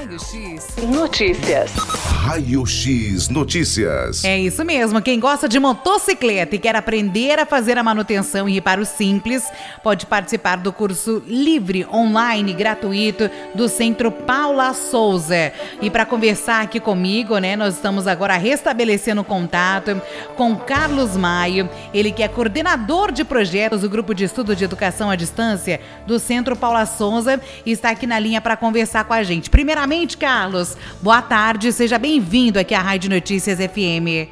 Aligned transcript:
Raio 0.00 0.18
X 0.18 0.76
Notícias. 0.88 1.72
Raio 1.74 2.64
X 2.64 3.28
Notícias. 3.28 4.24
É 4.24 4.38
isso 4.38 4.64
mesmo. 4.64 5.02
Quem 5.02 5.20
gosta 5.20 5.46
de 5.46 5.60
motocicleta 5.60 6.56
e 6.56 6.58
quer 6.58 6.74
aprender 6.74 7.38
a 7.38 7.44
fazer 7.44 7.76
a 7.76 7.82
manutenção 7.82 8.48
e 8.48 8.54
reparo 8.54 8.86
simples, 8.86 9.44
pode 9.82 10.06
participar 10.06 10.56
do 10.56 10.72
curso 10.72 11.22
livre, 11.26 11.86
online, 11.92 12.54
gratuito 12.54 13.30
do 13.54 13.68
Centro 13.68 14.10
Paula 14.10 14.72
Souza. 14.72 15.52
E 15.82 15.90
para 15.90 16.06
conversar 16.06 16.62
aqui 16.62 16.80
comigo, 16.80 17.36
né, 17.36 17.54
nós 17.54 17.74
estamos 17.74 18.06
agora 18.06 18.38
restabelecendo 18.38 19.22
contato 19.22 20.00
com 20.34 20.56
Carlos 20.56 21.14
Maio, 21.14 21.68
ele 21.92 22.10
que 22.10 22.22
é 22.22 22.28
coordenador 22.28 23.12
de 23.12 23.22
projetos 23.22 23.82
do 23.82 23.90
grupo 23.90 24.14
de 24.14 24.24
estudo 24.24 24.56
de 24.56 24.64
educação 24.64 25.10
à 25.10 25.16
distância 25.16 25.78
do 26.06 26.18
Centro 26.18 26.56
Paula 26.56 26.86
Souza 26.86 27.38
e 27.66 27.70
está 27.70 27.90
aqui 27.90 28.06
na 28.06 28.18
linha 28.18 28.40
para 28.40 28.56
conversar 28.56 29.04
com 29.04 29.12
a 29.12 29.22
gente. 29.22 29.50
Primeiramente, 29.50 29.89
Carlos, 30.16 30.76
boa 31.02 31.20
tarde, 31.20 31.72
seja 31.72 31.98
bem-vindo 31.98 32.60
aqui 32.60 32.74
à 32.74 32.80
Rádio 32.80 33.10
Notícias 33.10 33.58
FM. 33.58 34.30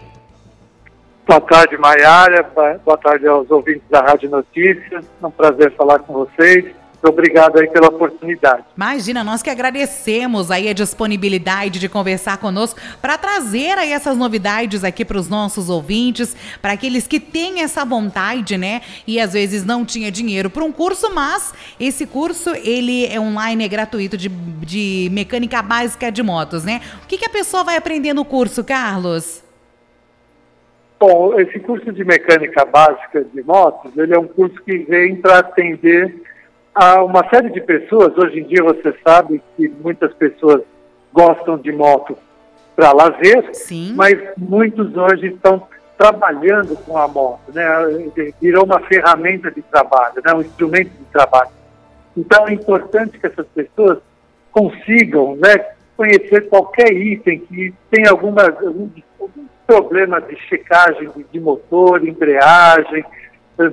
Boa 1.26 1.40
tarde, 1.40 1.76
Maiara. 1.76 2.48
Boa 2.84 2.96
tarde 2.96 3.26
aos 3.26 3.50
ouvintes 3.50 3.82
da 3.90 4.00
Rádio 4.00 4.30
Notícias. 4.30 5.04
É 5.20 5.26
um 5.26 5.30
prazer 5.32 5.74
falar 5.74 5.98
com 5.98 6.12
vocês. 6.12 6.64
Obrigado 7.00 7.58
aí 7.58 7.68
pela 7.68 7.88
oportunidade. 7.88 8.64
Imagina, 8.76 9.22
nós 9.22 9.40
que 9.40 9.48
agradecemos 9.48 10.50
aí 10.50 10.68
a 10.68 10.72
disponibilidade 10.72 11.78
de 11.78 11.88
conversar 11.88 12.38
conosco 12.38 12.80
para 13.00 13.16
trazer 13.16 13.78
aí 13.78 13.92
essas 13.92 14.16
novidades 14.16 14.82
aqui 14.82 15.04
para 15.04 15.16
os 15.16 15.28
nossos 15.28 15.70
ouvintes, 15.70 16.36
para 16.60 16.72
aqueles 16.72 17.06
que 17.06 17.20
têm 17.20 17.62
essa 17.62 17.84
vontade, 17.84 18.58
né? 18.58 18.80
E 19.06 19.20
às 19.20 19.32
vezes 19.32 19.64
não 19.64 19.84
tinha 19.84 20.10
dinheiro 20.10 20.50
para 20.50 20.64
um 20.64 20.72
curso, 20.72 21.14
mas 21.14 21.54
esse 21.78 22.04
curso 22.04 22.50
ele 22.56 23.06
é 23.06 23.20
online, 23.20 23.64
é 23.64 23.68
gratuito 23.68 24.16
de, 24.16 24.28
de 24.28 25.08
mecânica 25.12 25.62
básica 25.62 26.10
de 26.10 26.22
motos, 26.22 26.64
né? 26.64 26.80
O 27.04 27.06
que, 27.06 27.16
que 27.16 27.26
a 27.26 27.30
pessoa 27.30 27.62
vai 27.62 27.76
aprender 27.76 28.12
no 28.12 28.24
curso, 28.24 28.64
Carlos? 28.64 29.44
Bom, 30.98 31.38
esse 31.38 31.60
curso 31.60 31.92
de 31.92 32.04
mecânica 32.04 32.64
básica 32.64 33.22
de 33.22 33.42
motos, 33.44 33.96
ele 33.96 34.12
é 34.12 34.18
um 34.18 34.26
curso 34.26 34.60
que 34.64 34.78
vem 34.78 35.14
para 35.14 35.38
atender 35.38 36.12
há 36.78 37.02
uma 37.02 37.28
série 37.28 37.50
de 37.50 37.60
pessoas, 37.60 38.16
hoje 38.16 38.38
em 38.38 38.44
dia 38.44 38.62
você 38.62 38.94
sabe 39.04 39.42
que 39.56 39.68
muitas 39.68 40.14
pessoas 40.14 40.62
gostam 41.12 41.58
de 41.58 41.72
moto 41.72 42.16
para 42.76 42.92
lazer, 42.92 43.48
Sim. 43.52 43.94
mas 43.96 44.16
muitos 44.36 44.96
hoje 44.96 45.26
estão 45.26 45.66
trabalhando 45.96 46.76
com 46.76 46.96
a 46.96 47.08
moto, 47.08 47.52
né? 47.52 47.66
Virou 48.40 48.64
uma 48.64 48.78
ferramenta 48.80 49.50
de 49.50 49.60
trabalho, 49.62 50.22
né? 50.24 50.32
um 50.32 50.40
instrumento 50.40 50.90
de 50.90 51.04
trabalho. 51.06 51.50
Então 52.16 52.46
é 52.46 52.52
importante 52.52 53.18
que 53.18 53.26
essas 53.26 53.46
pessoas 53.48 53.98
consigam 54.52 55.34
né, 55.34 55.56
conhecer 55.96 56.48
qualquer 56.48 56.92
item 56.92 57.40
que 57.40 57.74
tem 57.90 58.06
alguma, 58.06 58.44
algum, 58.44 58.88
algum 59.20 59.46
problema 59.66 60.20
de 60.20 60.36
checagem 60.48 61.10
de, 61.16 61.24
de 61.24 61.40
motor, 61.40 62.06
embreagem, 62.06 63.04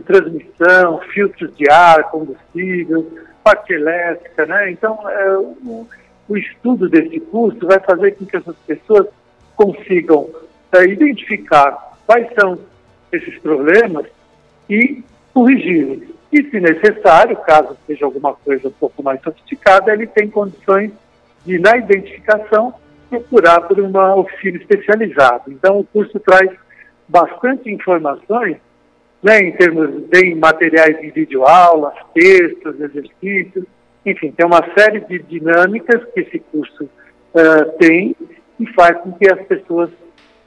transmissão, 0.05 0.99
filtros 1.13 1.55
de 1.55 1.69
ar, 1.69 2.09
combustível, 2.09 3.07
parte 3.43 3.73
elétrica, 3.73 4.45
né? 4.47 4.71
Então, 4.71 5.07
é, 5.07 5.37
o, 5.37 5.87
o, 6.27 6.37
estudo 6.37 6.89
desse 6.89 7.19
curso 7.19 7.67
vai 7.67 7.79
fazer 7.79 8.13
com 8.13 8.25
que 8.25 8.35
essas 8.35 8.55
pessoas 8.65 9.07
consigam 9.55 10.27
é, 10.71 10.85
identificar 10.85 11.95
quais 12.07 12.27
são 12.33 12.57
esses 13.11 13.37
problemas 13.39 14.07
e 14.67 15.03
corrigi-los. 15.33 16.15
E, 16.31 16.43
se 16.49 16.59
necessário, 16.59 17.37
caso 17.37 17.77
seja 17.85 18.05
alguma 18.05 18.33
coisa 18.33 18.67
um 18.67 18.71
pouco 18.71 19.03
mais 19.03 19.21
sofisticada, 19.21 19.93
ele 19.93 20.07
tem 20.07 20.27
condições 20.27 20.91
de, 21.45 21.59
na 21.59 21.77
identificação, 21.77 22.73
procurar 23.09 23.61
por 23.61 23.79
uma 23.79 24.15
oficina 24.15 24.57
especializada. 24.57 25.43
Então, 25.47 25.79
o 25.79 25.83
curso 25.83 26.19
traz 26.19 26.49
bastante 27.07 27.71
informações 27.71 28.57
né, 29.25 29.39
em 29.39 29.51
termos 29.53 29.89
de 30.07 30.35
materiais 30.35 31.01
de 31.01 31.09
videoaulas, 31.09 31.95
textos, 32.13 32.79
exercícios, 32.79 33.65
enfim, 34.05 34.31
tem 34.31 34.45
uma 34.45 34.63
série 34.77 34.99
de 34.99 35.17
dinâmicas 35.23 35.99
que 36.13 36.19
esse 36.19 36.37
curso 36.51 36.83
uh, 36.83 37.71
tem 37.79 38.15
e 38.59 38.67
faz 38.73 38.95
com 38.99 39.11
que 39.13 39.27
as 39.27 39.41
pessoas 39.47 39.89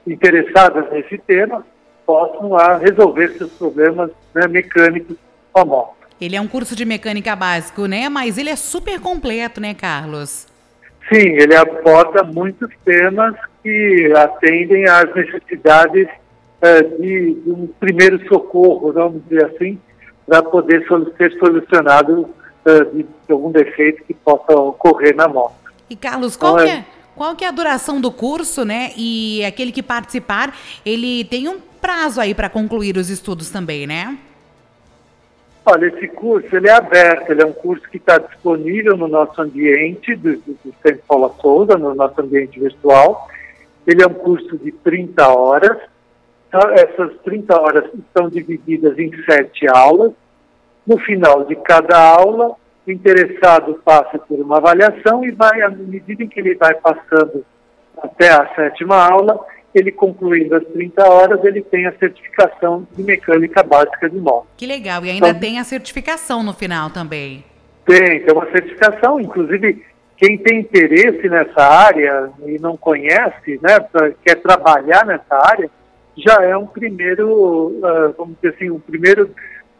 interessadas 0.06 0.88
nesse 0.92 1.18
tema 1.18 1.66
possam 2.06 2.52
resolver 2.78 3.30
seus 3.30 3.50
problemas 3.54 4.12
né, 4.32 4.46
mecânicos 4.46 5.16
com 5.52 5.60
a 5.60 5.64
moto. 5.64 5.96
Ele 6.20 6.36
é 6.36 6.40
um 6.40 6.46
curso 6.46 6.76
de 6.76 6.84
mecânica 6.84 7.34
básico, 7.34 7.86
né? 7.86 8.08
Mas 8.08 8.38
ele 8.38 8.48
é 8.48 8.56
super 8.56 9.00
completo, 9.00 9.60
né, 9.60 9.74
Carlos? 9.74 10.46
Sim, 11.12 11.30
ele 11.30 11.54
aborda 11.54 12.22
muitos 12.22 12.70
temas 12.84 13.34
que 13.62 14.12
atendem 14.16 14.88
às 14.88 15.12
necessidades 15.14 16.08
é, 16.60 16.82
de, 16.82 17.34
de, 17.34 17.50
um 17.50 17.68
primeiro 17.78 18.26
socorro, 18.28 18.92
vamos 18.92 19.22
dizer 19.28 19.46
assim, 19.46 19.78
para 20.26 20.42
poder 20.42 20.86
ser 21.16 21.32
solucionado 21.38 22.28
é, 22.64 22.84
de, 22.84 23.02
de, 23.02 23.32
algum 23.32 23.50
defeito 23.50 24.04
que 24.04 24.14
possa 24.14 24.52
ocorrer 24.52 25.14
na 25.14 25.28
moto. 25.28 25.54
E 25.88 25.96
Carlos, 25.96 26.36
qual 26.36 26.60
então, 26.60 26.66
é, 26.66 26.78
é, 26.78 26.84
qual 27.16 27.34
que 27.34 27.44
é 27.44 27.48
a 27.48 27.52
duração 27.52 28.00
do 28.00 28.10
curso, 28.10 28.64
né? 28.64 28.90
E 28.96 29.44
aquele 29.44 29.72
que 29.72 29.82
participar, 29.82 30.54
ele 30.84 31.24
tem 31.24 31.48
um 31.48 31.58
prazo 31.80 32.20
aí 32.20 32.34
para 32.34 32.48
concluir 32.48 32.96
os 32.96 33.08
estudos 33.08 33.50
também, 33.50 33.86
né? 33.86 34.18
Olha, 35.70 35.86
esse 35.86 36.08
curso 36.08 36.56
ele 36.56 36.66
é 36.66 36.72
aberto, 36.72 37.30
ele 37.30 37.42
é 37.42 37.46
um 37.46 37.52
curso 37.52 37.86
que 37.90 37.98
está 37.98 38.16
disponível 38.16 38.96
no 38.96 39.06
nosso 39.06 39.40
ambiente 39.42 40.16
do, 40.16 40.36
do, 40.38 40.74
Centro 40.82 41.02
Paula 41.06 41.34
Souza, 41.42 41.76
no 41.76 41.94
nosso 41.94 42.18
ambiente 42.22 42.58
virtual. 42.58 43.28
Ele 43.86 44.02
é 44.02 44.06
um 44.06 44.14
curso 44.14 44.56
de 44.56 44.72
30 44.72 45.28
horas, 45.28 45.78
essas 46.52 47.12
30 47.24 47.60
horas 47.60 47.84
estão 47.94 48.28
divididas 48.28 48.98
em 48.98 49.10
sete 49.24 49.68
aulas. 49.68 50.12
No 50.86 50.98
final 50.98 51.44
de 51.44 51.54
cada 51.56 51.98
aula, 51.98 52.56
o 52.86 52.90
interessado 52.90 53.74
passa 53.84 54.18
por 54.18 54.40
uma 54.40 54.56
avaliação 54.56 55.22
e 55.24 55.30
vai, 55.30 55.60
à 55.60 55.68
medida 55.68 56.22
em 56.22 56.28
que 56.28 56.40
ele 56.40 56.54
vai 56.54 56.74
passando 56.74 57.44
até 58.02 58.30
a 58.30 58.48
sétima 58.54 58.96
aula, 58.96 59.38
ele 59.74 59.92
concluindo 59.92 60.54
as 60.54 60.64
30 60.64 61.06
horas, 61.06 61.44
ele 61.44 61.60
tem 61.60 61.86
a 61.86 61.92
certificação 61.98 62.86
de 62.92 63.02
mecânica 63.02 63.62
básica 63.62 64.08
de 64.08 64.16
moto. 64.16 64.46
Que 64.56 64.66
legal, 64.66 65.04
e 65.04 65.10
ainda 65.10 65.28
então, 65.28 65.40
tem 65.40 65.58
a 65.58 65.64
certificação 65.64 66.42
no 66.42 66.54
final 66.54 66.90
também. 66.90 67.44
Tem, 67.84 68.20
tem 68.20 68.34
uma 68.34 68.50
certificação, 68.50 69.20
inclusive 69.20 69.84
quem 70.16 70.36
tem 70.38 70.60
interesse 70.60 71.28
nessa 71.28 71.62
área 71.62 72.30
e 72.44 72.58
não 72.58 72.76
conhece, 72.76 73.60
né, 73.62 73.78
quer 74.24 74.36
trabalhar 74.36 75.06
nessa 75.06 75.36
área, 75.48 75.70
já 76.18 76.42
é 76.42 76.56
um 76.56 76.66
primeiro, 76.66 77.68
uh, 77.68 78.14
vamos 78.16 78.36
dizer 78.36 78.54
assim, 78.54 78.70
um 78.70 78.80
primeiro 78.80 79.30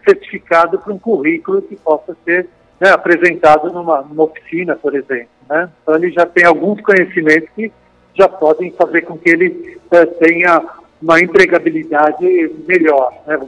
certificado 0.05 0.79
para 0.79 0.93
um 0.93 0.99
currículo 0.99 1.63
que 1.63 1.77
possa 1.77 2.17
ser 2.25 2.49
né, 2.81 2.91
apresentado 2.91 3.73
numa, 3.73 4.03
numa, 4.03 4.25
oficina, 4.25 4.77
por 4.77 4.95
exemplo. 4.95 5.29
Né? 5.49 5.69
Então 5.83 5.95
ele 5.97 6.11
já 6.11 6.25
tem 6.25 6.45
alguns 6.45 6.81
conhecimentos 6.81 7.49
que 7.55 7.73
já 8.15 8.29
podem 8.29 8.73
fazer 8.73 9.03
com 9.03 9.19
que 9.19 9.31
ele 9.31 9.79
uh, 9.93 10.07
tenha 10.19 10.63
uma 11.01 11.21
empregabilidade 11.21 12.27
melhor, 12.67 13.13
né? 13.27 13.39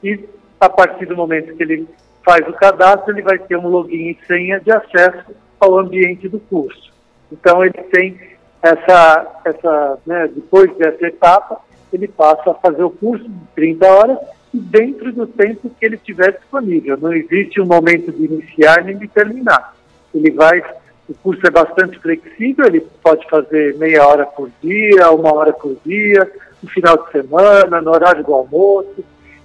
e 0.03 0.29
a 0.59 0.69
partir 0.69 1.07
do 1.07 1.17
momento 1.17 1.55
que 1.55 1.63
ele 1.63 1.87
faz 2.25 2.45
o 2.49 2.53
cadastro, 2.55 3.13
ele 3.13 3.23
vai 3.23 3.39
ter 3.39 3.57
um 3.57 3.69
login 3.69 4.11
e 4.11 4.19
senha 4.27 4.59
de 4.59 4.73
acesso 4.73 5.37
ao 5.61 5.79
ambiente 5.79 6.29
do 6.29 6.41
curso. 6.41 6.93
Então 7.31 7.63
ele 7.63 7.81
tem 7.93 8.19
essa, 8.63 9.41
essa 9.45 9.99
né, 10.07 10.27
depois 10.29 10.75
dessa 10.77 11.07
etapa, 11.07 11.61
ele 11.93 12.09
passa 12.09 12.51
a 12.51 12.55
fazer 12.55 12.83
o 12.83 12.91
curso 12.91 13.29
de 13.29 13.47
30 13.55 13.87
horas 13.87 14.19
dentro 14.59 15.13
do 15.13 15.27
tempo 15.27 15.71
que 15.79 15.85
ele 15.85 15.97
tiver 15.97 16.33
disponível. 16.33 16.97
Não 16.97 17.13
existe 17.13 17.61
um 17.61 17.67
momento 17.67 18.13
de 18.13 18.25
iniciar 18.25 18.85
nem 18.85 18.97
de 18.97 19.09
terminar. 19.09 19.75
Ele 20.15 20.31
vai, 20.31 20.63
o 21.09 21.15
curso 21.15 21.45
é 21.47 21.51
bastante 21.51 21.99
flexível, 21.99 22.67
ele 22.67 22.81
pode 23.03 23.29
fazer 23.29 23.77
meia 23.77 24.07
hora 24.07 24.25
por 24.25 24.51
dia, 24.63 25.11
uma 25.11 25.35
hora 25.35 25.53
por 25.53 25.77
dia, 25.85 26.31
no 26.63 26.69
final 26.71 27.05
de 27.05 27.11
semana, 27.11 27.81
no 27.81 27.91
horário 27.91 28.25
do 28.25 28.33
almoço. 28.33 29.05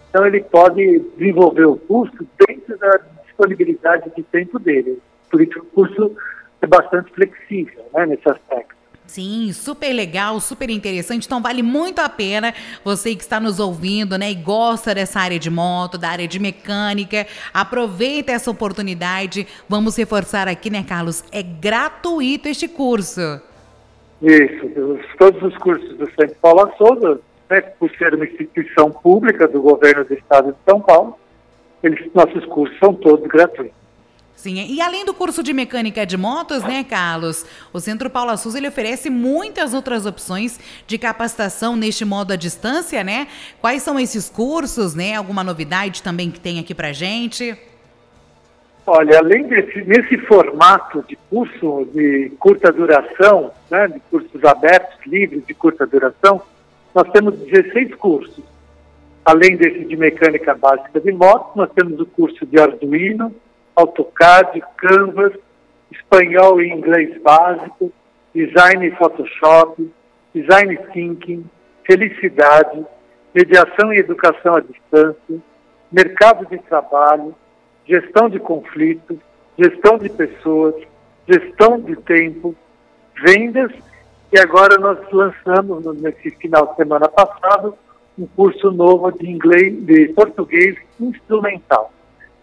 Então, 0.09 0.25
ele 0.25 0.41
pode 0.41 0.99
desenvolver 1.17 1.65
o 1.65 1.75
curso 1.75 2.27
dentro 2.47 2.77
da 2.77 2.99
disponibilidade 3.25 4.11
de 4.15 4.23
tempo 4.23 4.57
dele. 4.59 4.99
Por 5.29 5.41
isso, 5.41 5.59
o 5.59 5.65
curso 5.65 6.15
é 6.61 6.67
bastante 6.67 7.11
flexível 7.13 7.83
né, 7.93 8.05
nesse 8.05 8.27
aspecto. 8.27 8.78
Sim, 9.09 9.51
super 9.53 9.91
legal, 9.91 10.39
super 10.39 10.69
interessante. 10.69 11.25
Então 11.25 11.41
vale 11.41 11.63
muito 11.63 11.97
a 11.97 12.07
pena 12.07 12.53
você 12.85 13.15
que 13.15 13.23
está 13.23 13.39
nos 13.39 13.59
ouvindo, 13.59 14.19
né, 14.19 14.29
e 14.29 14.35
gosta 14.35 14.93
dessa 14.93 15.19
área 15.19 15.39
de 15.39 15.49
moto, 15.49 15.97
da 15.97 16.09
área 16.09 16.27
de 16.27 16.37
mecânica, 16.37 17.25
aproveita 17.51 18.31
essa 18.31 18.51
oportunidade. 18.51 19.47
Vamos 19.67 19.95
reforçar 19.97 20.47
aqui, 20.47 20.69
né, 20.69 20.85
Carlos? 20.87 21.23
É 21.31 21.41
gratuito 21.41 22.47
este 22.47 22.67
curso. 22.67 23.41
Isso, 24.21 24.69
todos 25.17 25.41
os 25.41 25.57
cursos 25.57 25.97
do 25.97 26.05
Centro 26.11 26.35
Paula 26.39 26.71
Souza, 26.77 27.19
né, 27.49 27.61
por 27.61 27.89
ser 27.97 28.13
uma 28.13 28.25
instituição 28.25 28.91
pública 28.91 29.47
do 29.47 29.59
governo 29.59 30.05
do 30.05 30.13
estado 30.13 30.51
de 30.51 30.57
São 30.69 30.79
Paulo, 30.79 31.17
eles, 31.81 32.13
nossos 32.13 32.45
cursos 32.45 32.77
são 32.77 32.93
todos 32.93 33.25
gratuitos. 33.27 33.73
Sim, 34.39 34.55
e 34.69 34.79
além 34.79 35.03
do 35.03 35.13
curso 35.13 35.43
de 35.43 35.51
mecânica 35.51 36.05
de 36.05 36.15
motos, 36.15 36.63
né, 36.63 36.81
Carlos? 36.81 37.45
O 37.73 37.79
Centro 37.81 38.09
Paula 38.09 38.37
Souza 38.37 38.57
ele 38.57 38.69
oferece 38.69 39.09
muitas 39.09 39.73
outras 39.73 40.05
opções 40.05 40.57
de 40.87 40.97
capacitação 40.97 41.75
neste 41.75 42.05
modo 42.05 42.31
à 42.31 42.37
distância, 42.37 43.03
né? 43.03 43.27
Quais 43.59 43.83
são 43.83 43.99
esses 43.99 44.29
cursos, 44.29 44.95
né? 44.95 45.15
Alguma 45.15 45.43
novidade 45.43 46.01
também 46.01 46.31
que 46.31 46.39
tem 46.39 46.57
aqui 46.57 46.73
pra 46.73 46.93
gente? 46.93 47.53
Olha, 48.87 49.17
além 49.17 49.43
desse 49.43 49.81
nesse 49.81 50.17
formato 50.19 51.03
de 51.05 51.17
curso 51.29 51.85
de 51.93 52.31
curta 52.39 52.71
duração, 52.71 53.51
né, 53.69 53.89
de 53.89 53.99
cursos 54.09 54.41
abertos, 54.45 55.05
livres 55.05 55.45
de 55.45 55.53
curta 55.53 55.85
duração, 55.85 56.41
nós 56.95 57.11
temos 57.11 57.35
16 57.39 57.93
cursos. 57.95 58.41
Além 59.25 59.57
desse 59.57 59.83
de 59.83 59.97
mecânica 59.97 60.55
básica 60.55 60.97
de 61.01 61.11
motos, 61.11 61.57
nós 61.57 61.69
temos 61.75 61.99
o 61.99 62.05
curso 62.05 62.45
de 62.45 62.57
Arduino, 62.57 63.35
AutoCAD, 63.75 64.61
Canvas, 64.77 65.33
espanhol 65.91 66.61
e 66.61 66.69
inglês 66.69 67.21
básico, 67.21 67.91
design 68.33 68.87
e 68.87 68.91
Photoshop, 68.91 69.91
design 70.33 70.77
thinking, 70.93 71.45
felicidade, 71.85 72.85
mediação 73.33 73.93
e 73.93 73.99
educação 73.99 74.55
à 74.55 74.59
distância, 74.61 75.39
mercado 75.91 76.45
de 76.45 76.57
trabalho, 76.59 77.35
gestão 77.85 78.29
de 78.29 78.39
conflitos, 78.39 79.17
gestão 79.57 79.97
de 79.97 80.09
pessoas, 80.09 80.75
gestão 81.27 81.79
de 81.79 81.95
tempo, 81.97 82.55
vendas 83.23 83.71
e 84.31 84.39
agora 84.39 84.77
nós 84.77 84.99
lançamos 85.11 85.83
nesse 86.01 86.29
final 86.31 86.67
de 86.67 86.75
semana 86.75 87.07
passado 87.09 87.75
um 88.17 88.27
curso 88.27 88.71
novo 88.71 89.11
de 89.11 89.29
inglês, 89.29 89.73
de 89.85 90.09
português 90.09 90.77
instrumental. 90.99 91.91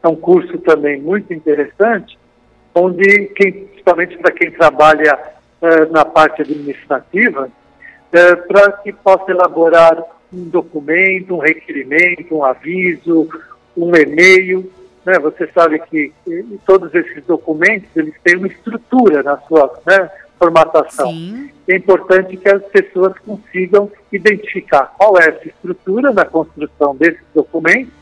É 0.06 0.08
um 0.08 0.14
curso 0.14 0.56
também 0.58 1.00
muito 1.02 1.34
interessante, 1.34 2.16
onde, 2.72 3.26
quem, 3.34 3.52
principalmente 3.52 4.16
para 4.18 4.30
quem 4.30 4.52
trabalha 4.52 5.18
uh, 5.60 5.92
na 5.92 6.04
parte 6.04 6.42
administrativa, 6.42 7.46
uh, 7.48 8.46
para 8.46 8.70
que 8.70 8.92
possa 8.92 9.32
elaborar 9.32 10.00
um 10.32 10.44
documento, 10.44 11.34
um 11.34 11.38
requerimento, 11.38 12.36
um 12.36 12.44
aviso, 12.44 13.28
um 13.76 13.96
e-mail. 13.96 14.70
Né? 15.04 15.18
Você 15.18 15.48
sabe 15.52 15.80
que 15.80 16.12
todos 16.64 16.94
esses 16.94 17.24
documentos 17.24 17.88
eles 17.96 18.14
têm 18.22 18.36
uma 18.36 18.46
estrutura 18.46 19.24
na 19.24 19.38
sua 19.38 19.76
né, 19.84 20.08
formatação. 20.38 21.10
Sim. 21.10 21.50
É 21.66 21.74
importante 21.74 22.36
que 22.36 22.48
as 22.48 22.62
pessoas 22.66 23.12
consigam 23.26 23.90
identificar 24.12 24.94
qual 24.96 25.18
é 25.18 25.30
essa 25.30 25.48
estrutura 25.48 26.12
na 26.12 26.24
construção 26.24 26.94
desses 26.94 27.24
documentos 27.34 27.95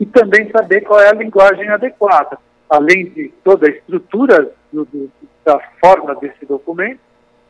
e 0.00 0.06
também 0.06 0.50
saber 0.50 0.80
qual 0.80 0.98
é 0.98 1.10
a 1.10 1.14
linguagem 1.14 1.68
adequada, 1.68 2.38
além 2.68 3.10
de 3.10 3.28
toda 3.44 3.68
a 3.68 3.70
estrutura 3.70 4.50
do, 4.72 4.86
do, 4.86 5.10
da 5.44 5.60
forma 5.78 6.14
desse 6.14 6.46
documento. 6.46 6.98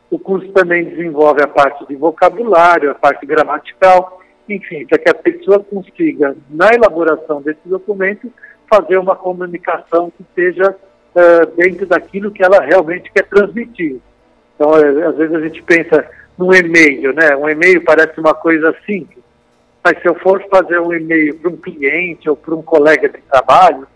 O 0.09 0.19
curso 0.19 0.51
também 0.51 0.83
desenvolve 0.83 1.41
a 1.41 1.47
parte 1.47 1.87
de 1.87 1.95
vocabulário, 1.95 2.91
a 2.91 2.95
parte 2.95 3.25
gramatical, 3.25 4.21
enfim, 4.49 4.85
para 4.85 4.97
que 4.97 5.09
a 5.09 5.13
pessoa 5.13 5.63
consiga, 5.63 6.35
na 6.49 6.69
elaboração 6.73 7.41
desse 7.41 7.61
documento, 7.65 8.29
fazer 8.69 8.97
uma 8.97 9.15
comunicação 9.15 10.11
que 10.11 10.25
seja 10.35 10.75
uh, 11.15 11.55
dentro 11.55 11.85
daquilo 11.85 12.31
que 12.31 12.43
ela 12.43 12.59
realmente 12.59 13.09
quer 13.13 13.23
transmitir. 13.23 13.99
Então, 14.55 14.77
é, 14.77 15.05
às 15.07 15.15
vezes 15.15 15.33
a 15.33 15.39
gente 15.39 15.63
pensa 15.63 16.05
num 16.37 16.53
e-mail, 16.53 17.13
né? 17.13 17.35
Um 17.37 17.49
e-mail 17.49 17.81
parece 17.83 18.19
uma 18.19 18.33
coisa 18.33 18.75
simples, 18.85 19.20
mas 19.83 19.99
se 19.99 20.07
eu 20.07 20.15
for 20.15 20.43
fazer 20.49 20.79
um 20.79 20.93
e-mail 20.93 21.37
para 21.37 21.49
um 21.49 21.57
cliente 21.57 22.29
ou 22.29 22.35
para 22.35 22.53
um 22.53 22.61
colega 22.61 23.09
de 23.09 23.19
trabalho, 23.21 23.87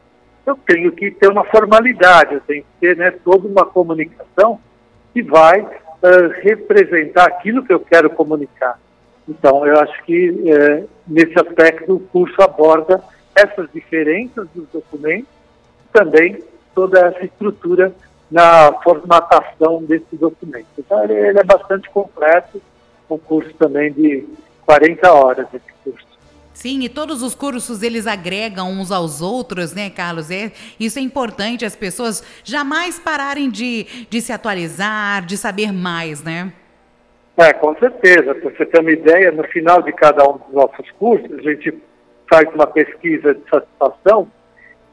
eu 0.45 0.57
tenho 0.67 0.91
que 0.91 1.11
ter 1.11 1.29
uma 1.29 1.43
formalidade, 1.43 2.35
eu 2.35 2.41
tenho 2.41 2.63
que 2.63 2.69
ter 2.79 2.97
né, 2.97 3.11
toda 3.11 3.47
uma 3.47 3.65
comunicação 3.65 4.59
que 5.13 5.21
vai 5.21 5.61
uh, 5.61 6.29
representar 6.41 7.25
aquilo 7.25 7.63
que 7.63 7.73
eu 7.73 7.79
quero 7.79 8.09
comunicar. 8.09 8.79
Então, 9.27 9.65
eu 9.65 9.79
acho 9.79 10.03
que 10.03 10.29
uh, 10.29 10.89
nesse 11.07 11.33
aspecto 11.39 11.95
o 11.95 11.99
curso 11.99 12.39
aborda 12.41 13.03
essas 13.35 13.69
diferenças 13.71 14.47
dos 14.53 14.67
documentos, 14.69 15.29
também 15.91 16.43
toda 16.73 16.99
essa 16.99 17.23
estrutura 17.25 17.93
na 18.29 18.73
formatação 18.83 19.83
desse 19.83 20.15
documento. 20.15 20.67
Então, 20.77 21.03
ele, 21.03 21.13
ele 21.13 21.39
é 21.39 21.43
bastante 21.43 21.89
completo, 21.89 22.61
um 23.09 23.17
curso 23.17 23.53
também 23.53 23.91
de 23.91 24.27
40 24.65 25.11
horas 25.11 25.47
esse 25.53 25.73
curso. 25.83 26.05
Sim, 26.53 26.81
e 26.83 26.89
todos 26.89 27.21
os 27.21 27.35
cursos 27.35 27.83
eles 27.83 28.07
agregam 28.07 28.71
uns 28.71 28.91
aos 28.91 29.21
outros, 29.21 29.73
né, 29.73 29.89
Carlos? 29.89 30.31
É, 30.31 30.51
isso 30.79 30.97
é 30.97 31.01
importante, 31.01 31.65
as 31.65 31.75
pessoas 31.75 32.23
jamais 32.43 32.97
pararem 32.97 33.49
de, 33.49 34.07
de 34.09 34.21
se 34.21 34.31
atualizar, 34.31 35.25
de 35.25 35.37
saber 35.37 35.71
mais, 35.73 36.23
né? 36.23 36.53
É, 37.37 37.51
com 37.51 37.75
certeza. 37.75 38.33
Para 38.33 38.49
você 38.49 38.65
ter 38.65 38.79
uma 38.79 38.91
ideia, 38.91 39.31
no 39.31 39.43
final 39.45 39.81
de 39.81 39.91
cada 39.91 40.23
um 40.23 40.37
dos 40.37 40.53
nossos 40.53 40.89
cursos, 40.91 41.29
a 41.37 41.41
gente 41.41 41.77
faz 42.29 42.47
uma 42.53 42.67
pesquisa 42.67 43.35
de 43.35 43.41
satisfação 43.49 44.27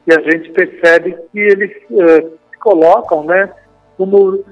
e 0.06 0.12
a 0.12 0.20
gente 0.20 0.50
percebe 0.50 1.16
que 1.30 1.38
eles 1.38 1.70
uh, 1.90 2.38
se 2.50 2.58
colocam, 2.58 3.24
né, 3.24 3.50
como 3.96 4.34
uh, 4.34 4.44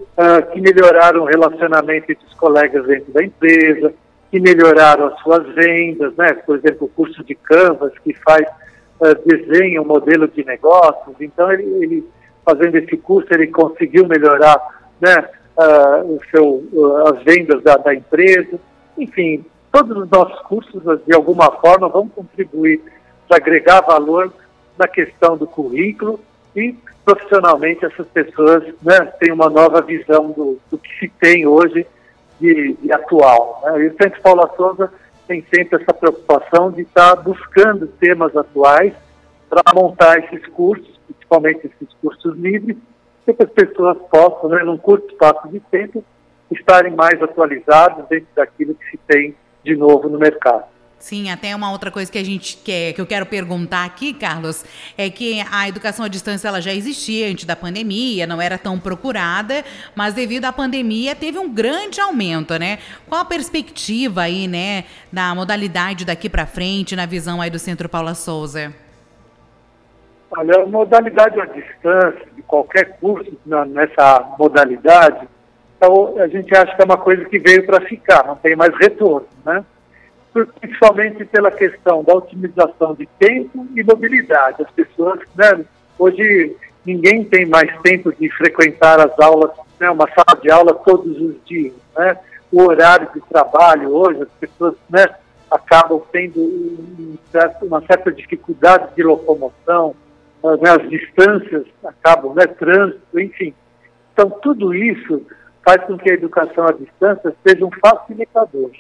que 0.53 0.61
melhoraram 0.61 1.23
o 1.23 1.27
relacionamento 1.27 2.13
entre 2.13 2.25
os 2.25 2.35
colegas 2.35 2.87
dentro 2.87 3.13
da 3.13 3.25
empresa, 3.25 3.93
que 4.31 4.39
melhoraram 4.39 5.07
as 5.07 5.21
suas 5.21 5.47
vendas, 5.55 6.15
né? 6.17 6.33
Por 6.35 6.57
exemplo, 6.57 6.87
o 6.87 6.91
curso 6.91 7.23
de 7.25 7.35
Canvas 7.35 7.93
que 7.99 8.15
faz 8.15 8.47
uh, 9.01 9.15
desenha 9.27 9.83
um 9.83 9.87
modelo 9.87 10.29
de 10.29 10.45
negócios. 10.45 11.17
Então, 11.21 11.51
ele, 11.53 11.65
ele, 11.83 12.09
fazendo 12.45 12.77
esse 12.77 12.97
curso, 12.97 13.29
ele 13.33 13.49
conseguiu 13.49 14.07
melhorar, 14.07 14.61
né? 15.01 15.29
Uh, 15.57 16.15
o 16.15 16.21
seu, 16.31 16.45
uh, 16.73 17.09
as 17.09 17.23
vendas 17.25 17.63
da, 17.63 17.77
da, 17.77 17.93
empresa. 17.93 18.59
Enfim, 18.97 19.45
todos 19.73 19.97
os 19.97 20.09
nossos 20.09 20.41
cursos, 20.43 20.83
de 21.05 21.15
alguma 21.15 21.51
forma, 21.53 21.89
vão 21.89 22.09
contribuir 22.09 22.81
para 23.29 23.39
agregar 23.39 23.81
valor 23.81 24.33
na 24.79 24.87
questão 24.87 25.37
do 25.37 25.47
currículo 25.47 26.21
e 26.55 26.75
profissionalmente 27.05 27.85
essas 27.85 28.07
pessoas 28.09 28.63
né, 28.83 29.01
têm 29.19 29.33
uma 29.33 29.51
nova 29.51 29.83
visão 29.83 30.31
do, 30.31 30.59
do 30.71 30.79
que 30.79 30.99
se 30.99 31.09
tem 31.21 31.47
hoje 31.47 31.87
de, 32.41 32.75
de 32.75 32.93
atual. 32.93 33.61
Né? 33.65 33.85
E 33.85 33.87
o 33.89 33.97
Centro 34.01 34.21
Paula 34.23 34.51
Souza 34.57 34.93
tem 35.29 35.45
sempre 35.55 35.81
essa 35.81 35.95
preocupação 35.95 36.73
de 36.73 36.83
estar 36.83 37.15
tá 37.15 37.23
buscando 37.23 37.87
temas 37.87 38.37
atuais 38.37 38.93
para 39.49 39.63
montar 39.75 40.19
esses 40.19 40.47
cursos, 40.49 40.99
principalmente 41.07 41.67
esses 41.67 41.95
cursos 42.01 42.37
livres, 42.37 42.77
para 43.25 43.35
que 43.35 43.43
as 43.45 43.51
pessoas 43.51 43.99
possam, 44.11 44.51
né, 44.51 44.63
num 44.65 44.79
curto 44.79 45.13
espaço 45.13 45.49
de 45.49 45.61
tempo, 45.61 46.05
estarem 46.51 46.95
mais 46.95 47.23
atualizados 47.23 48.09
dentro 48.09 48.29
daquilo 48.35 48.75
que 48.75 48.91
se 48.91 48.97
tem 49.07 49.37
de 49.65 49.77
novo 49.77 50.09
no 50.09 50.19
mercado. 50.19 50.65
Sim, 51.01 51.31
até 51.31 51.57
uma 51.57 51.73
outra 51.73 51.91
coisa 51.91 52.13
que 52.13 52.19
a 52.19 52.25
gente 52.25 52.59
quer, 52.59 52.93
que 52.93 53.01
eu 53.01 53.07
quero 53.07 53.25
perguntar 53.25 53.87
aqui, 53.87 54.13
Carlos, 54.13 54.63
é 54.99 55.09
que 55.09 55.43
a 55.51 55.67
educação 55.67 56.05
à 56.05 56.09
distância 56.09 56.47
ela 56.47 56.61
já 56.61 56.75
existia 56.75 57.27
antes 57.31 57.47
da 57.47 57.57
pandemia, 57.57 58.27
não 58.27 58.41
era 58.41 58.59
tão 58.59 58.79
procurada, 58.79 59.65
mas 59.97 60.13
devido 60.13 60.45
à 60.45 60.53
pandemia 60.53 61.17
teve 61.17 61.39
um 61.39 61.53
grande 61.53 62.03
aumento, 62.03 62.59
né? 62.59 62.79
Qual 63.09 63.19
a 63.19 63.25
perspectiva 63.25 64.21
aí, 64.21 64.47
né, 64.47 64.85
da 65.11 65.35
modalidade 65.35 66.05
daqui 66.05 66.29
para 66.29 66.45
frente, 66.45 66.95
na 66.95 67.07
visão 67.07 67.41
aí 67.41 67.49
do 67.49 67.59
Centro 67.59 67.89
Paula 67.89 68.15
Souza? 68.15 68.71
Olha, 70.31 70.63
a 70.63 70.67
modalidade 70.67 71.41
à 71.41 71.47
distância, 71.47 72.27
de 72.37 72.43
qualquer 72.43 72.99
curso 73.01 73.33
nessa 73.47 74.37
modalidade, 74.39 75.27
então, 75.79 76.15
a 76.19 76.29
gente 76.29 76.55
acha 76.55 76.77
que 76.77 76.83
é 76.83 76.85
uma 76.85 76.99
coisa 76.99 77.25
que 77.25 77.39
veio 77.39 77.65
para 77.65 77.81
ficar, 77.87 78.27
não 78.27 78.37
tem 78.37 78.55
mais 78.55 78.71
retorno, 78.77 79.27
né? 79.47 79.65
Principalmente 80.33 81.25
pela 81.25 81.51
questão 81.51 82.05
da 82.05 82.15
otimização 82.15 82.95
de 82.95 83.07
tempo 83.19 83.67
e 83.75 83.83
mobilidade. 83.83 84.63
As 84.63 84.71
pessoas, 84.71 85.21
né, 85.35 85.65
hoje 85.99 86.57
ninguém 86.85 87.25
tem 87.25 87.47
mais 87.47 87.71
tempo 87.83 88.13
de 88.13 88.29
frequentar 88.31 89.01
as 89.01 89.19
aulas, 89.19 89.51
né, 89.79 89.91
uma 89.91 90.09
sala 90.09 90.41
de 90.41 90.51
aula 90.51 90.75
todos 90.75 91.21
os 91.21 91.37
dias, 91.45 91.75
né? 91.97 92.17
o 92.53 92.63
horário 92.63 93.09
de 93.15 93.21
trabalho 93.23 93.95
hoje, 93.95 94.23
as 94.23 94.33
pessoas 94.41 94.75
né, 94.89 95.07
acabam 95.51 96.03
tendo 96.11 96.41
um 96.41 97.17
certo, 97.31 97.65
uma 97.65 97.81
certa 97.83 98.11
dificuldade 98.11 98.95
de 98.95 99.03
locomoção, 99.03 99.95
né, 100.43 100.71
as 100.71 100.89
distâncias 100.89 101.67
acabam, 101.85 102.35
né, 102.35 102.47
trânsito, 102.47 103.21
enfim. 103.21 103.55
Então, 104.13 104.31
tudo 104.31 104.75
isso 104.75 105.25
faz 105.65 105.83
com 105.85 105.97
que 105.97 106.11
a 106.11 106.15
educação 106.15 106.67
à 106.67 106.73
distância 106.73 107.35
seja 107.47 107.65
um 107.65 107.71
facilitador. 107.71 108.71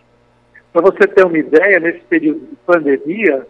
Para 0.72 0.82
você 0.82 1.06
ter 1.06 1.24
uma 1.24 1.38
ideia, 1.38 1.80
nesse 1.80 2.00
período 2.00 2.40
de 2.40 2.56
pandemia, 2.64 3.46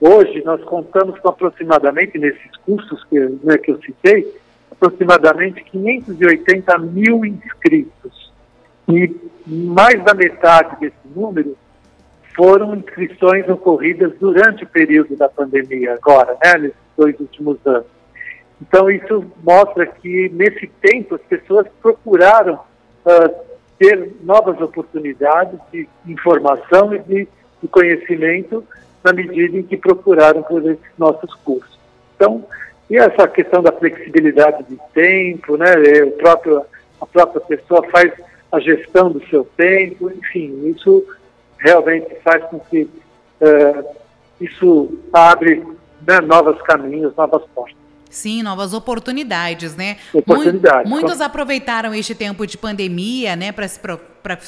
hoje 0.00 0.42
nós 0.44 0.62
contamos 0.64 1.18
com 1.20 1.28
aproximadamente, 1.28 2.18
nesses 2.18 2.56
cursos 2.64 3.04
que, 3.04 3.18
né, 3.44 3.56
que 3.58 3.70
eu 3.70 3.80
citei, 3.80 4.34
aproximadamente 4.70 5.62
580 5.64 6.78
mil 6.78 7.24
inscritos. 7.24 8.32
E 8.88 9.14
mais 9.46 10.02
da 10.02 10.14
metade 10.14 10.80
desse 10.80 10.96
número 11.14 11.56
foram 12.34 12.74
inscrições 12.74 13.48
ocorridas 13.48 14.12
durante 14.18 14.64
o 14.64 14.66
período 14.66 15.16
da 15.16 15.28
pandemia, 15.28 15.94
agora, 15.94 16.36
né, 16.44 16.58
nesses 16.58 16.76
dois 16.96 17.18
últimos 17.20 17.58
anos. 17.64 17.86
Então, 18.60 18.90
isso 18.90 19.24
mostra 19.42 19.86
que, 19.86 20.28
nesse 20.30 20.66
tempo, 20.80 21.14
as 21.14 21.22
pessoas 21.22 21.66
procuraram 21.80 22.54
uh, 22.54 23.49
ter 23.80 24.12
novas 24.22 24.60
oportunidades 24.60 25.58
de 25.72 25.88
informação 26.06 26.94
e 26.94 26.98
de, 26.98 27.28
de, 27.62 27.68
conhecimento 27.68 28.62
na 29.02 29.10
medida 29.10 29.56
em 29.56 29.62
que 29.62 29.78
procuraram 29.78 30.42
por 30.42 30.62
esses 30.66 30.98
nossos 30.98 31.34
cursos. 31.36 31.80
Então, 32.14 32.44
e 32.90 32.98
essa 32.98 33.26
questão 33.26 33.62
da 33.62 33.72
flexibilidade 33.72 34.64
de 34.64 34.78
tempo, 34.92 35.56
né, 35.56 35.72
é, 35.82 36.04
o 36.04 36.10
próprio, 36.12 36.62
a 37.00 37.06
própria 37.06 37.40
pessoa 37.40 37.82
faz 37.90 38.12
a 38.52 38.60
gestão 38.60 39.10
do 39.10 39.26
seu 39.28 39.46
tempo, 39.56 40.10
enfim, 40.10 40.66
isso 40.66 41.02
realmente 41.58 42.14
faz 42.22 42.44
com 42.44 42.60
que 42.60 42.82
uh, 42.82 43.84
isso 44.38 44.98
abre 45.10 45.64
né, 46.06 46.20
novos 46.20 46.60
caminhos, 46.62 47.16
novas 47.16 47.42
portas. 47.54 47.79
Sim, 48.10 48.42
novas 48.42 48.74
oportunidades, 48.74 49.76
né? 49.76 49.96
Oportunidades. 50.12 50.90
Muitos 50.90 51.20
aproveitaram 51.20 51.94
este 51.94 52.12
tempo 52.12 52.44
de 52.44 52.58
pandemia, 52.58 53.36
né, 53.36 53.52
para 53.52 53.68
se, 53.68 53.78
pro, 53.78 54.00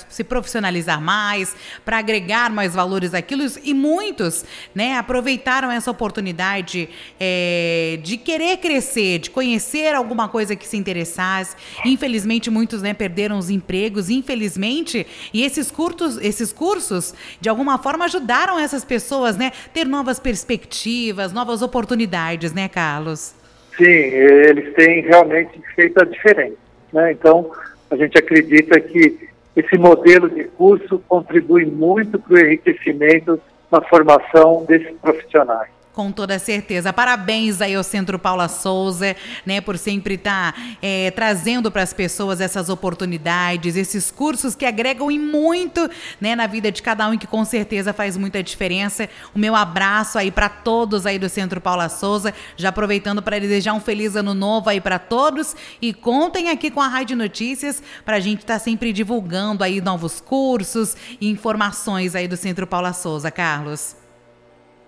se 0.08 0.24
profissionalizar 0.24 1.00
mais, 1.00 1.54
para 1.84 1.98
agregar 1.98 2.50
mais 2.50 2.74
valores 2.74 3.14
àquilo, 3.14 3.44
e 3.62 3.72
muitos, 3.72 4.44
né, 4.74 4.98
aproveitaram 4.98 5.70
essa 5.70 5.92
oportunidade 5.92 6.88
é, 7.20 8.00
de 8.02 8.16
querer 8.16 8.56
crescer, 8.56 9.20
de 9.20 9.30
conhecer 9.30 9.94
alguma 9.94 10.28
coisa 10.28 10.56
que 10.56 10.66
se 10.66 10.76
interessasse. 10.76 11.54
Infelizmente, 11.84 12.50
muitos, 12.50 12.82
né, 12.82 12.92
perderam 12.92 13.38
os 13.38 13.48
empregos, 13.48 14.10
infelizmente, 14.10 15.06
e 15.32 15.44
esses 15.44 15.70
cursos, 15.70 16.18
esses 16.20 16.52
cursos, 16.52 17.14
de 17.40 17.48
alguma 17.48 17.78
forma, 17.78 18.06
ajudaram 18.06 18.58
essas 18.58 18.84
pessoas, 18.84 19.36
né, 19.36 19.52
ter 19.72 19.86
novas 19.86 20.18
perspectivas, 20.18 21.32
novas 21.32 21.62
oportunidades, 21.62 22.52
né, 22.52 22.68
Carlos? 22.68 23.34
Sim, 23.76 23.84
eles 23.84 24.74
têm 24.74 25.02
realmente 25.02 25.60
feito 25.74 26.00
a 26.00 26.04
diferença. 26.04 26.56
Né? 26.92 27.12
Então, 27.12 27.50
a 27.90 27.96
gente 27.96 28.18
acredita 28.18 28.78
que 28.80 29.28
esse 29.56 29.76
modelo 29.76 30.28
de 30.28 30.44
curso 30.44 30.98
contribui 31.08 31.64
muito 31.64 32.18
para 32.18 32.34
o 32.34 32.38
enriquecimento 32.38 33.40
na 33.70 33.80
formação 33.82 34.64
desses 34.66 34.94
profissionais. 34.98 35.70
Com 35.92 36.10
toda 36.10 36.38
certeza. 36.38 36.90
Parabéns 36.90 37.60
aí 37.60 37.74
ao 37.74 37.84
Centro 37.84 38.18
Paula 38.18 38.48
Souza, 38.48 39.14
né, 39.44 39.60
por 39.60 39.76
sempre 39.76 40.14
estar 40.14 40.52
tá, 40.54 40.58
é, 40.80 41.10
trazendo 41.10 41.70
para 41.70 41.82
as 41.82 41.92
pessoas 41.92 42.40
essas 42.40 42.70
oportunidades, 42.70 43.76
esses 43.76 44.10
cursos 44.10 44.54
que 44.54 44.64
agregam 44.64 45.10
e 45.10 45.18
muito, 45.18 45.90
né, 46.18 46.34
na 46.34 46.46
vida 46.46 46.72
de 46.72 46.82
cada 46.82 47.06
um 47.06 47.12
e 47.12 47.18
que 47.18 47.26
com 47.26 47.44
certeza 47.44 47.92
faz 47.92 48.16
muita 48.16 48.42
diferença. 48.42 49.06
O 49.34 49.38
meu 49.38 49.54
abraço 49.54 50.16
aí 50.18 50.30
para 50.30 50.48
todos 50.48 51.04
aí 51.04 51.18
do 51.18 51.28
Centro 51.28 51.60
Paula 51.60 51.90
Souza, 51.90 52.32
já 52.56 52.70
aproveitando 52.70 53.20
para 53.20 53.38
desejar 53.38 53.74
um 53.74 53.80
feliz 53.80 54.16
ano 54.16 54.32
novo 54.32 54.70
aí 54.70 54.80
para 54.80 54.98
todos 54.98 55.54
e 55.80 55.92
contem 55.92 56.48
aqui 56.48 56.70
com 56.70 56.80
a 56.80 56.88
Rádio 56.88 57.18
Notícias 57.18 57.82
para 58.02 58.16
a 58.16 58.20
gente 58.20 58.40
estar 58.40 58.54
tá 58.54 58.60
sempre 58.60 58.94
divulgando 58.94 59.62
aí 59.62 59.78
novos 59.82 60.22
cursos 60.22 60.96
e 61.20 61.28
informações 61.28 62.14
aí 62.14 62.26
do 62.26 62.36
Centro 62.36 62.66
Paula 62.66 62.94
Souza, 62.94 63.30
Carlos. 63.30 64.01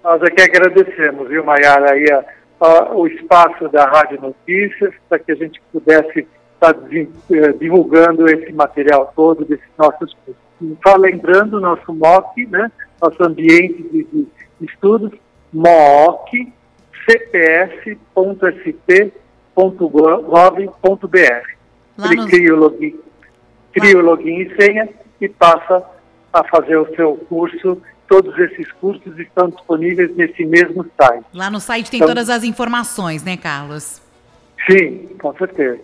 Nós 0.05 0.23
aqui 0.23 0.43
agradecemos, 0.43 1.29
viu, 1.29 1.43
Maiara, 1.43 1.93
aí 1.93 2.05
a, 2.13 2.23
a, 2.61 2.95
o 2.95 3.07
espaço 3.07 3.71
da 3.71 3.87
Rádio 3.87 4.21
Notícias 4.21 4.93
para 5.09 5.19
que 5.19 5.33
a 5.33 5.35
gente 5.35 5.63
pudesse 5.73 6.29
estar 6.53 6.77
eh, 6.93 7.53
divulgando 7.59 8.29
esse 8.29 8.53
material 8.53 9.11
todo 9.17 9.47
desses 9.47 9.65
nossos 9.79 10.13
cursos. 10.13 10.45
Só 10.87 10.97
lembrando, 10.97 11.59
nosso 11.59 11.91
MOC, 11.95 12.47
né, 12.49 12.71
nosso 13.01 13.25
ambiente 13.25 13.83
de, 13.83 14.05
de 14.05 14.29
estudos, 14.61 15.11
MOC, 15.51 16.53
cps.sp.gov.br. 17.07 18.05
Ele 22.05 22.17
no... 22.17 22.27
cria 22.29 22.53
o 22.53 22.57
login, 22.59 23.01
cria 23.73 23.97
o 23.97 24.03
login 24.03 24.43
e 24.43 24.55
senha 24.55 24.87
e 25.19 25.31
passa 25.31 25.83
a 26.31 26.45
fazer 26.45 26.77
o 26.77 26.95
seu 26.95 27.17
curso 27.27 27.81
todos 28.09 28.39
esses 28.39 28.71
cursos 28.73 29.19
estão 29.19 29.49
disponíveis 29.49 30.15
nesse 30.17 30.45
mesmo 30.45 30.85
site. 30.97 31.25
Lá 31.33 31.51
no 31.51 31.61
site 31.61 31.91
tem 31.91 31.99
então, 31.99 32.09
todas 32.09 32.29
as 32.31 32.45
informações, 32.45 33.23
né, 33.23 33.37
Carlos? 33.37 34.01
Sim, 34.69 35.09
com 35.21 35.35
certeza. 35.35 35.81